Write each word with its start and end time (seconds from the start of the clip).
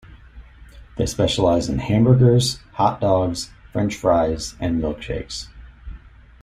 They 0.97 1.05
specialize 1.05 1.69
in 1.69 1.77
hamburgers, 1.77 2.57
hot 2.73 2.99
dogs, 2.99 3.51
french 3.71 3.93
fries, 3.93 4.55
and 4.59 4.81
milkshakes. 4.81 5.49